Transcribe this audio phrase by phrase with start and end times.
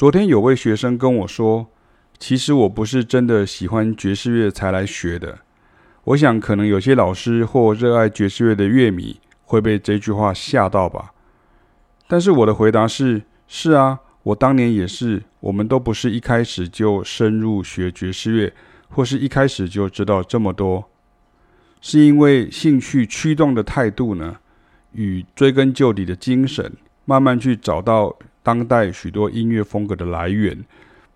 [0.00, 1.66] 昨天有位学生跟我说，
[2.18, 5.40] 其实我不是真的喜欢爵士乐才来学的。
[6.04, 11.12] 我想，可能有些老师或热爱爵士乐的乐迷会被这句话吓到吧。
[12.08, 15.22] 但是我的回答是：是啊，我当年也是。
[15.40, 18.54] 我们都不是一开始就深入学爵士乐，
[18.88, 20.88] 或是一开始就知道这么多，
[21.82, 24.38] 是因为兴趣驱动的态度呢，
[24.92, 26.72] 与追根究底的精神，
[27.04, 28.16] 慢慢去找到
[28.50, 30.58] 当代许多音乐风格的来源。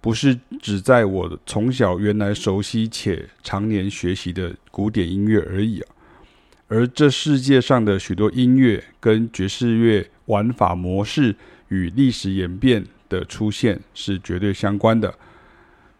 [0.00, 5.88] 不是只在我从小原来熟悉且常年学习的古典音乐而已啊，
[6.68, 11.34] 而这世界上的许多音乐跟爵士乐玩法模式
[11.68, 15.14] 与历史演变的出现是绝对相关的。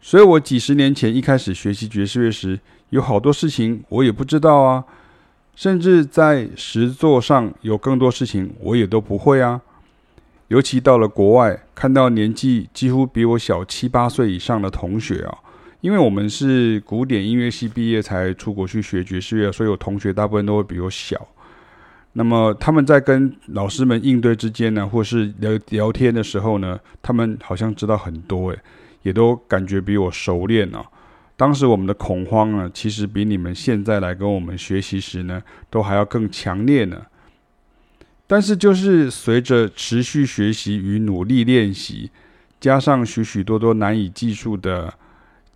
[0.03, 4.85] 所以我几十年前一开始学习爵士乐时，有好多事情我也不知道啊，
[5.57, 9.63] 甚至在实作上有更多事情我也都不会啊。
[10.49, 15.39] 尤其到了国外，看到年纪几乎比我小七八岁以上的同学啊，
[15.81, 21.29] 因为我们是古典音乐系毕业才出国去学爵士乐，所以我同学大部分都会比我小。
[22.13, 28.59] 那么他们在跟老师们应对之间呢，或是聊聊天的时候呢，他们好像知道很多诶，
[29.03, 30.85] 也都感觉比我熟练啊。
[31.37, 37.03] 当时我们的恐慌呢，其实比你们现在来跟我们学习时呢，都还要更强烈呢。
[38.27, 42.11] 但是，就是随着持续学习与努力练习，
[42.59, 44.95] 加上许许多多难以计数的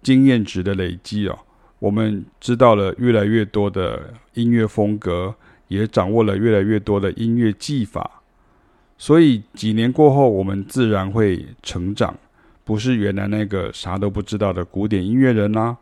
[0.02, 1.39] 经验值的累积哦，
[1.78, 5.34] 我们知道了越来越多的音乐风格，
[5.69, 8.20] 也掌握了越来越多的音乐技法。
[8.98, 12.14] 所以几年过后，我们自然会成长，
[12.64, 15.78] 不是原来那个啥都不知道的古典音乐人啦、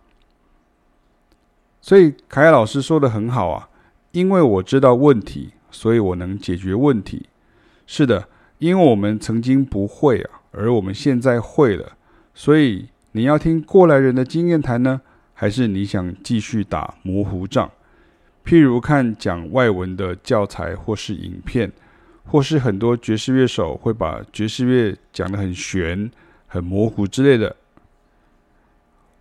[1.80, 3.68] 所以凯老师说的很好啊，
[4.12, 5.50] 因为我知道问题。
[5.70, 7.26] 所以我能解决问题，
[7.86, 8.28] 是的，
[8.58, 11.92] 因为我们曾经不会啊，而我们现在会了。
[12.32, 15.00] 所以你要听过来人的经验谈呢，
[15.34, 17.70] 还是你想继续打模糊仗？
[18.44, 21.72] 譬如看讲外文的教材，或是影片，
[22.24, 26.10] 或是很多爵士乐手会把爵士乐讲得很玄、
[26.46, 27.56] 很模糊之类的。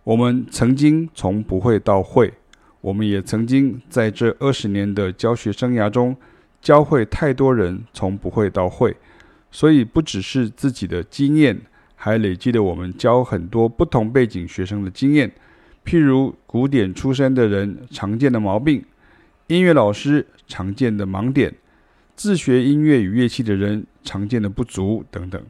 [0.04, 2.32] 我们曾经从不会到会，
[2.80, 6.16] 我们也曾经在这二十年的教学生涯中。
[6.66, 8.96] 教会太多人从不会到会，
[9.52, 11.56] 所以不只是自己的经验，
[11.94, 15.30] 还累积了我们教很多不同背景学生的经验。
[15.84, 18.84] 譬如古典出身的人常见的毛病，
[19.46, 21.54] 音乐老师常见的盲点，
[22.16, 25.40] 自学音乐与乐器的人常见的不足等等。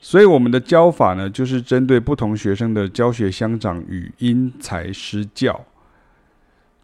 [0.00, 5.66] 所以我们的教法呢，就是针对不同学生的教学相长与因材施教。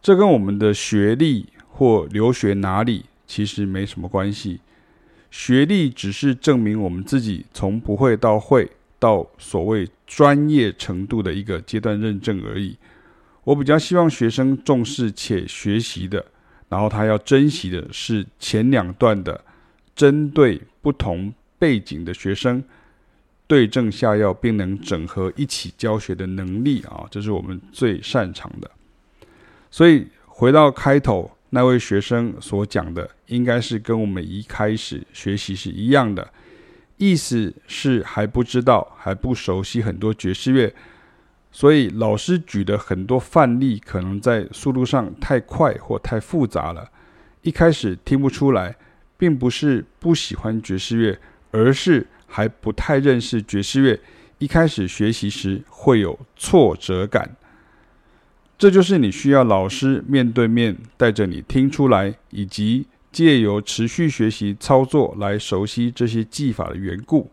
[0.03, 1.47] 这跟我们的学历。
[1.77, 4.59] 或留学哪里其实没什么关系，
[5.29, 8.67] 学历只是证明我们自己从不会到会
[8.97, 12.75] 到所谓专业程度的一个阶段认证而已。
[13.43, 16.25] 我比较希望学生重视且学习的，
[16.67, 19.39] 然后他要珍惜的是前两段的
[19.95, 22.63] 针对不同背景的学生
[23.45, 28.71] 对症下药，并能整合一起教学的能力啊，这是我们最擅长的。
[29.69, 31.36] 所以回到开头。
[31.49, 36.31] 那位学生所讲的，应该是跟我们一开始学习是一样的，
[36.97, 40.73] 意思是还不知道，还不熟悉很多爵士乐，
[41.51, 46.91] 所以老师举的很多范例，可能在速度上太快或太复杂了，
[47.41, 48.75] 一开始听不出来，
[49.17, 51.17] 并不是不喜欢爵士乐，
[51.51, 53.97] 而是还不太认识爵士乐，
[54.37, 57.37] 一开始学习时会有挫折感。
[58.57, 67.29] 这就是你需要老师面对面带着你听出来，以及借由持续学习操作来熟悉这些技法的缘故。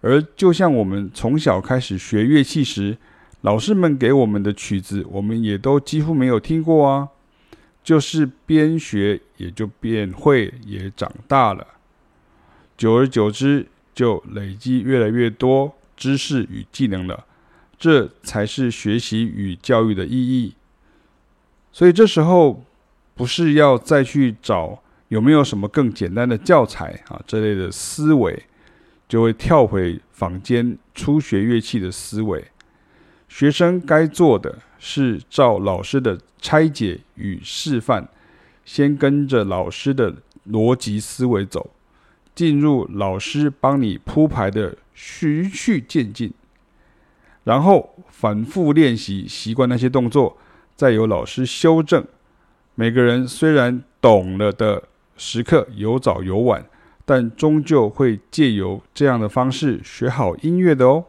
[0.00, 2.96] 而就像我们从小开始学乐器时，
[3.42, 7.08] 老师们给我们的曲子，我们也都几乎没有听过啊。
[7.84, 11.66] 就是边学也就变会，也长大了。
[12.76, 17.24] 久而久之，就累积越来越多知识与技能了。
[17.78, 20.54] 这才是学习与教育的意义。
[21.70, 22.64] 所以这时候
[23.14, 28.44] 不是要再去找有没有什么更简单的教材啊，这类的思维，
[29.08, 32.44] 就会跳回坊间初学乐器的思维。
[33.28, 38.08] 学生该做的是照老师的拆解与示范，
[38.64, 40.14] 先跟着老师的
[40.50, 41.70] 逻辑思维走，
[42.34, 46.32] 进入老师帮你铺排的循序渐进。
[47.48, 50.36] 然后反复练习，习惯那些动作，
[50.76, 52.04] 再由老师修正。
[52.74, 54.82] 每个人虽然懂了的
[55.16, 56.62] 时刻有早有晚，
[57.06, 61.06] 但终究会借由这样的方式学好音乐的哦。